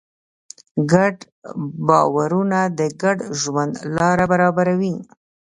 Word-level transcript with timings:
ګډ 0.91 1.15
باورونه 1.87 2.59
د 2.79 2.81
ګډ 3.01 3.17
ژوند 3.41 3.73
لاره 3.95 4.25
برابروي. 4.31 4.95